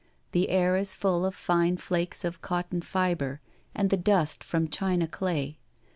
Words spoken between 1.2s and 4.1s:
of fine flakes of cotton fibre and the